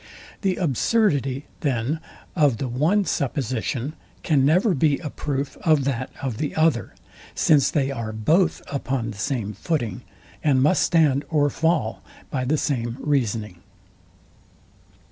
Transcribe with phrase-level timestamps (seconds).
[0.41, 1.99] The absurdity, then,
[2.35, 3.93] of the one supposition
[4.23, 6.95] can never be a proof of that of the other;
[7.35, 10.01] since they are both upon the same footing,
[10.43, 12.01] and must stand or fall
[12.31, 13.59] by the same reasoning.